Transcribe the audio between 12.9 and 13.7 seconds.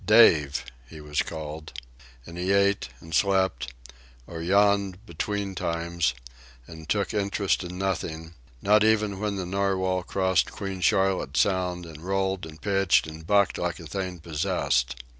and bucked